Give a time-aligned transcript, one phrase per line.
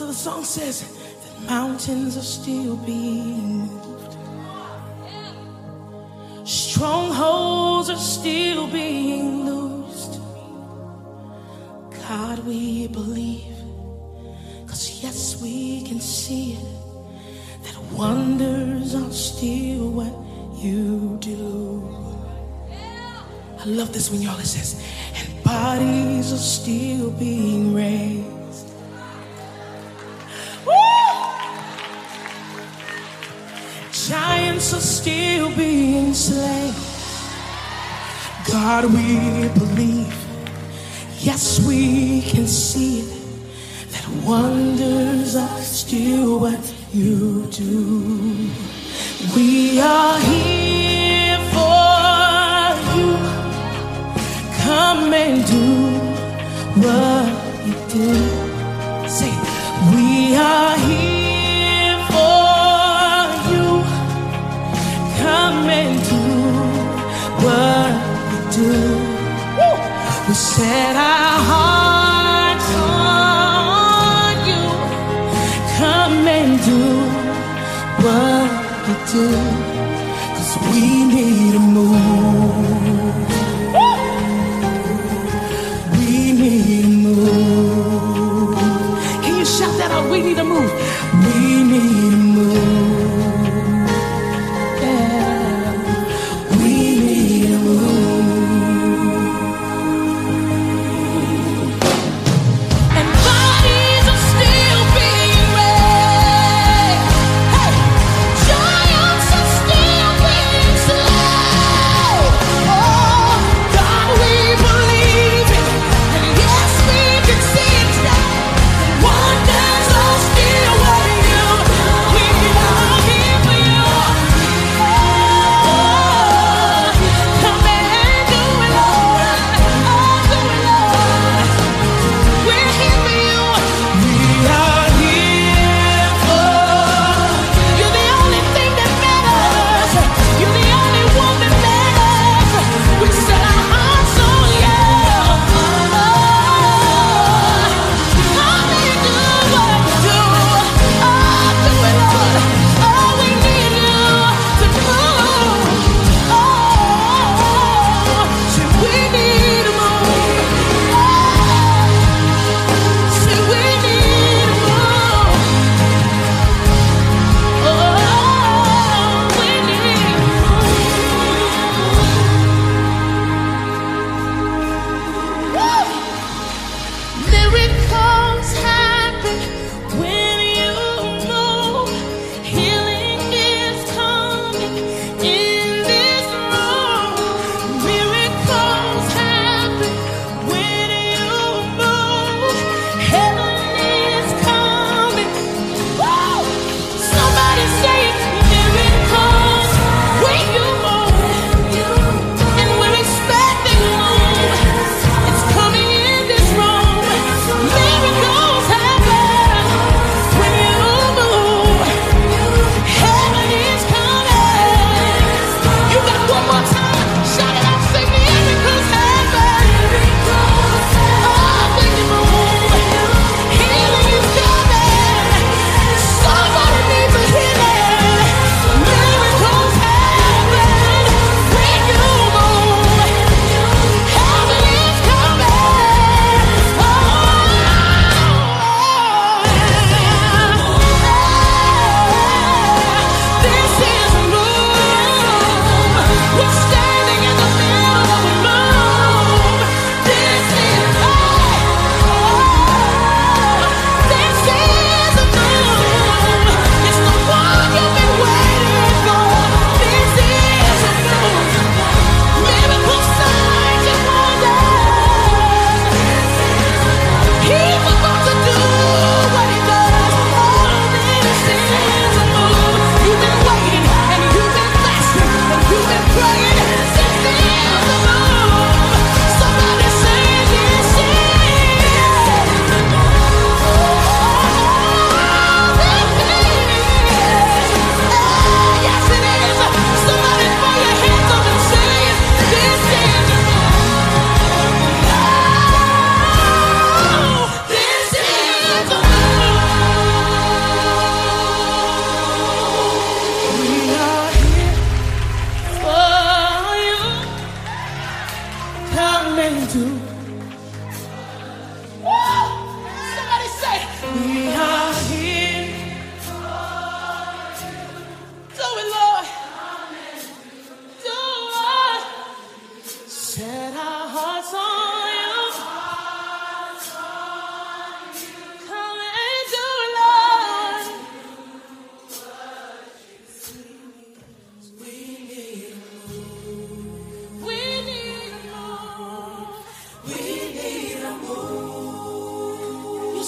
[0.00, 4.16] So the song says that mountains are still being moved.
[6.48, 10.22] Strongholds are still being loosed.
[12.08, 13.54] God, we believe.
[14.66, 17.64] Cause yes, we can see it.
[17.64, 20.14] That wonders are still what
[20.64, 21.86] you do.
[23.58, 24.82] I love this when y'all it says,
[25.16, 28.39] and bodies are still being raised.
[34.30, 36.72] Giants are still being slain.
[38.48, 40.14] God, we believe.
[41.18, 43.02] Yes, we can see.
[43.90, 48.50] That wonders are still what you do.
[49.34, 50.49] We are here
[70.60, 74.62] set our hearts on you.
[75.78, 76.82] Come and do
[78.04, 78.48] what
[78.86, 79.26] you do,
[80.36, 83.16] cause we need to move.
[85.96, 88.54] We need to move.
[89.22, 90.04] Can you shout that out?
[90.12, 90.72] We need move.
[91.24, 91.38] We
[91.72, 92.79] need move.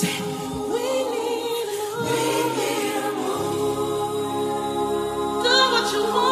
[0.00, 0.06] Do
[5.72, 6.27] what you want.